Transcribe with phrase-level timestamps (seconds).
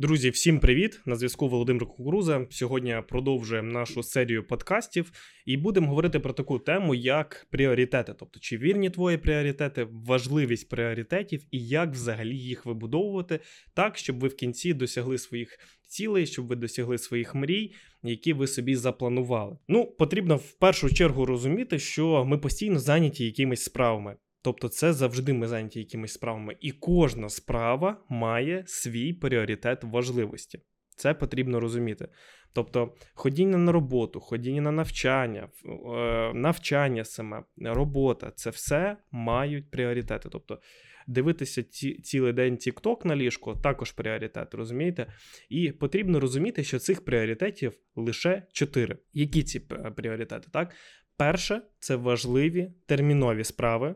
[0.00, 1.00] Друзі, всім привіт!
[1.06, 2.46] На зв'язку Володимир Кукуруза.
[2.50, 5.12] Сьогодні продовжуємо нашу серію подкастів
[5.46, 8.14] і будемо говорити про таку тему, як пріоритети.
[8.18, 13.40] Тобто, чи вірні твої пріоритети, важливість пріоритетів і як взагалі їх вибудовувати
[13.74, 15.58] так, щоб ви в кінці досягли своїх
[15.88, 19.56] цілей, щоб ви досягли своїх мрій, які ви собі запланували.
[19.68, 24.16] Ну, потрібно в першу чергу розуміти, що ми постійно зайняті якимись справами.
[24.42, 30.60] Тобто, це завжди ми зайняті якимись справами, і кожна справа має свій пріоритет важливості.
[30.96, 32.08] Це потрібно розуміти.
[32.52, 40.28] Тобто, ходіння на роботу, ходіння на навчання, е, навчання саме, робота це все мають пріоритети.
[40.32, 40.58] Тобто,
[41.06, 45.12] дивитися ці, цілий день TikTok на ліжко також пріоритет, розумієте?
[45.48, 48.98] І потрібно розуміти, що цих пріоритетів лише чотири.
[49.12, 49.60] Які ці
[49.96, 50.48] пріоритети?
[50.52, 50.74] Так,
[51.16, 53.94] перше це важливі термінові справи.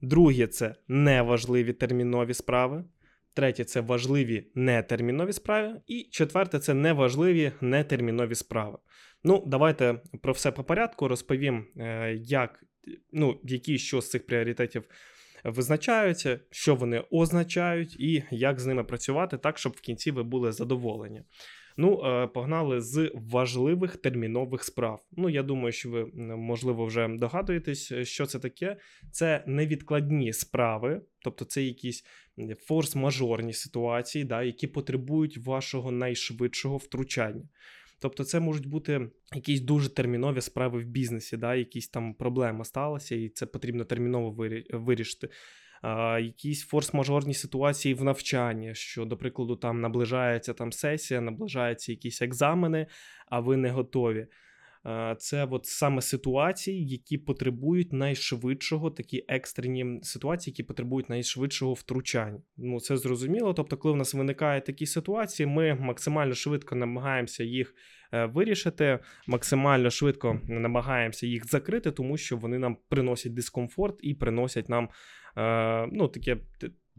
[0.00, 2.84] Друге це неважливі термінові справи.
[3.34, 5.80] Третє це важливі нетермінові справи.
[5.86, 8.78] І четверте це неважливі нетермінові справи.
[9.24, 12.64] Ну, давайте про все по порядку розповім, е, як,
[13.12, 14.84] ну, які що з цих пріоритетів
[15.44, 20.52] визначаються, що вони означають, і як з ними працювати так, щоб в кінці ви були
[20.52, 21.22] задоволені.
[21.80, 25.04] Ну, е, погнали з важливих термінових справ.
[25.12, 26.04] Ну, я думаю, що ви
[26.36, 28.76] можливо вже догадуєтесь, е, що це таке.
[29.10, 32.04] Це невідкладні справи, тобто це якісь
[32.38, 37.48] форс-мажорні ситуації, да, які потребують вашого найшвидшого втручання.
[38.00, 43.14] Тобто, це можуть бути якісь дуже термінові справи в бізнесі, да, якісь там проблема сталася,
[43.14, 45.28] і це потрібно терміново вирішити
[46.20, 52.86] якісь форс-мажорні ситуації в навчанні, що, до прикладу, там наближається там сесія, наближаються якісь екзамени,
[53.26, 54.26] а ви не готові.
[55.18, 62.42] Це от саме ситуації, які потребують найшвидшого, такі екстрені ситуації, які потребують найшвидшого втручання.
[62.56, 63.54] Ну це зрозуміло.
[63.54, 67.74] Тобто, коли в нас виникають такі ситуації, ми максимально швидко намагаємося їх
[68.12, 74.68] е, вирішити, максимально швидко намагаємося їх закрити, тому що вони нам приносять дискомфорт і приносять
[74.68, 74.88] нам
[75.92, 76.36] ну, таке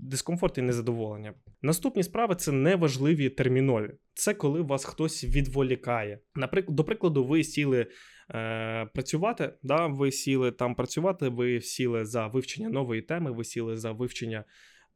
[0.02, 1.34] дискомфорт і незадоволення.
[1.62, 3.92] Наступні справи це неважливі термінові.
[4.14, 6.20] Це коли вас хтось відволікає.
[6.36, 7.88] Наприклад, до прикладу, ви сіли
[8.36, 13.78] е, працювати, да, ви сіли там працювати, ви сіли за вивчення нової теми, ви сіли
[13.78, 14.44] за вивчення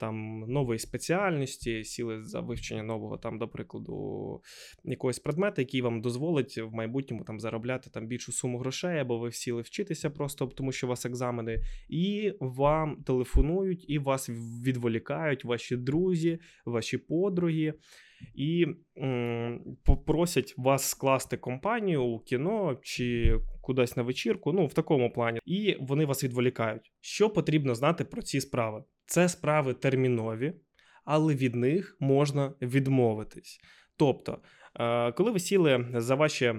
[0.04, 4.42] там нової спеціальності, сіли за вивчення нового, там, до прикладу,
[4.84, 9.32] якогось предмета, який вам дозволить в майбутньому там заробляти там більшу суму грошей, або ви
[9.32, 11.60] сіли вчитися просто, тому що у вас екзамени,
[11.90, 14.30] і вам телефонують, і вас
[14.66, 17.74] відволікають ваші друзі, ваші подруги.
[18.36, 18.66] І
[18.98, 25.40] м, попросять вас скласти компанію у кіно чи кудись на вечірку, ну в такому плані,
[25.46, 26.92] і вони вас відволікають.
[27.02, 28.84] Що потрібно знати про ці справи?
[29.06, 30.54] Це справи термінові,
[31.06, 33.60] але від них можна відмовитись.
[33.98, 34.38] Тобто,
[34.80, 36.54] е, коли ви сіли за ваші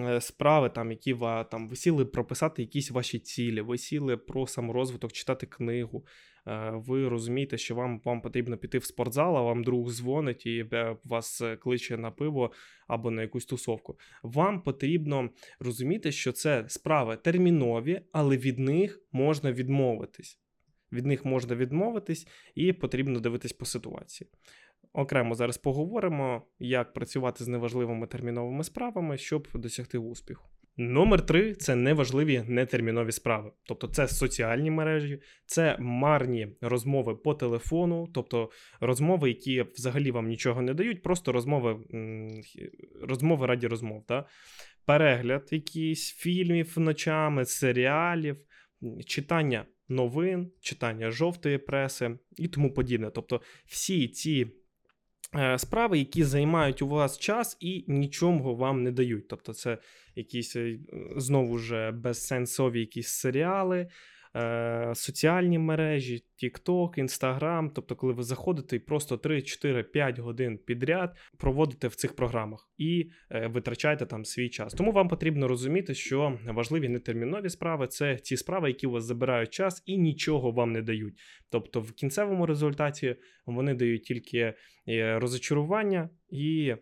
[0.00, 1.14] е, справи, там, які
[1.50, 6.06] там, ви сіли прописати якісь ваші цілі, ви сіли про саморозвиток, читати книгу,
[6.46, 10.66] е, ви розумієте, що вам вам потрібно піти в спортзал, а вам друг дзвонить і
[11.04, 12.52] вас кличе на пиво
[12.88, 13.98] або на якусь тусовку.
[14.22, 15.30] Вам потрібно
[15.60, 20.43] розуміти, що це справи термінові, але від них можна відмовитись
[20.94, 24.30] від них можна відмовитись, і потрібно дивитись по ситуації.
[24.92, 30.48] Окремо зараз поговоримо, як працювати з неважливими терміновими справами, щоб досягти успіху.
[30.76, 33.52] Номер три це неважливі нетермінові справи.
[33.64, 38.50] Тобто це соціальні мережі, це марні розмови по телефону, тобто
[38.80, 41.76] розмови, які взагалі вам нічого не дають, просто розмови
[43.02, 44.04] розмови раді розмов.
[44.08, 44.26] Да?
[44.84, 48.36] Перегляд якісь фільмів ночами, серіалів,
[49.06, 53.10] читання новин, читання жовтої преси і тому подібне.
[53.10, 54.46] Тобто, всі ці
[55.34, 59.28] е, справи, які займають у вас час і нічого вам не дають.
[59.28, 59.78] Тобто, це
[60.14, 60.78] якісь е,
[61.16, 63.88] знову ж безсенсові якісь серіали.
[64.36, 70.58] Е, соціальні мережі, TikTok, Instagram, тобто, коли ви заходите і просто 3, 4, 5 годин
[70.66, 74.74] підряд проводите в цих програмах і е, витрачаєте там свій час.
[74.74, 79.50] Тому вам потрібно розуміти, що важливі нетермінові справи це ті справи, які у вас забирають
[79.50, 81.14] час і нічого вам не дають.
[81.50, 83.16] Тобто, в кінцевому результаті
[83.46, 84.54] вони дають тільки
[84.88, 86.74] е, розочарування і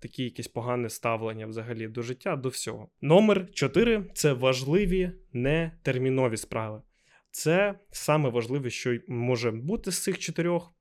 [0.00, 2.88] такі якісь погане ставлення взагалі до життя, до всього.
[3.00, 6.82] Номер 4 це важливі нетермінові справи.
[7.30, 10.74] Це саме важливе, що може бути з цих чотирьох.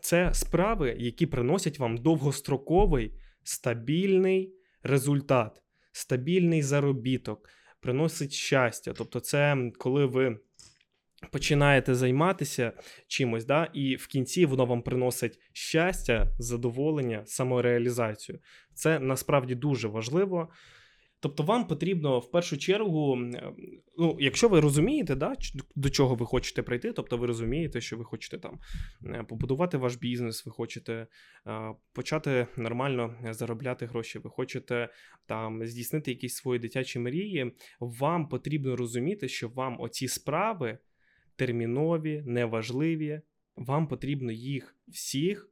[0.00, 7.48] Це справи, які приносять вам довгостроковий стабільний результат, стабільний заробіток,
[7.80, 8.92] приносить щастя.
[8.92, 10.38] Тобто, це коли ви
[11.30, 12.72] починаєте займатися
[13.06, 18.38] чимось, да, і в кінці воно вам приносить щастя, задоволення, самореалізацію.
[18.74, 20.48] Це насправді дуже важливо.
[21.24, 23.16] Тобто, вам потрібно в першу чергу,
[23.98, 25.34] ну, якщо ви розумієте, да,
[25.76, 28.58] до чого ви хочете прийти, тобто ви розумієте, що ви хочете там
[29.06, 31.06] е, побудувати ваш бізнес, ви хочете
[31.46, 34.88] е, почати нормально заробляти гроші, ви хочете
[35.26, 40.78] там здійснити якісь свої дитячі мрії, вам потрібно розуміти, що вам оці справи
[41.36, 43.20] термінові, неважливі,
[43.56, 45.50] вам потрібно їх всіх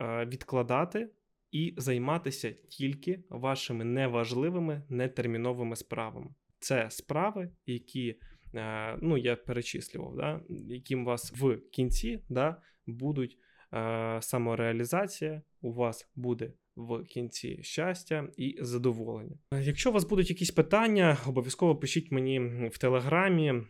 [0.00, 1.10] е, відкладати
[1.50, 6.30] і займатися тільки вашими неважливими, нетерміновими справами.
[6.58, 8.20] Це справи, які
[8.54, 13.38] е, ну, я перечислював, да, яким вас в кінці да, будуть
[13.74, 19.36] е, самореалізація, у вас буде в кінці щастя і задоволення.
[19.60, 22.40] Якщо у вас будуть якісь питання, обов'язково пишіть мені
[22.72, 23.64] в телеграмі, е,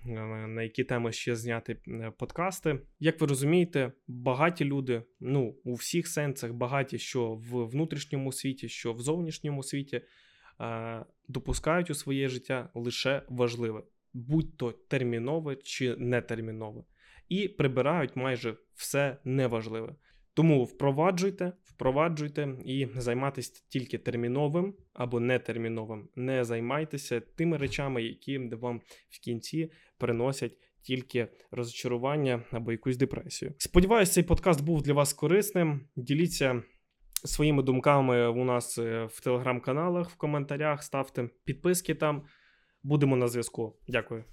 [0.47, 2.81] на які теми ще зняти е, подкасти.
[3.01, 8.93] Як ви розумієте, багаті люди, ну у всіх сенсах багаті, що в внутрішньому світі, що
[8.93, 10.01] в зовнішньому світі,
[10.61, 13.83] е, допускають у своє життя лише важливе,
[14.15, 16.83] будь то термінове чи нетермінове,
[17.29, 19.95] і прибирають майже все неважливе.
[20.39, 26.09] Тому впроваджуйте, впроваджуйте і займайтеся тільки терміновим або нетерміновим.
[26.17, 33.55] Не займайтеся тими речами, які вам в кінці приносять тільки розчарування або якусь депресію.
[33.59, 35.81] Сподіваюсь, цей подкаст був для вас корисним.
[35.97, 36.63] Діліться
[37.25, 42.23] своїми думками у нас е, в телеграм-каналах, в коментарях, ставте підписки там.
[42.83, 43.77] Будемо на зв'язку.
[43.89, 44.25] Дякую.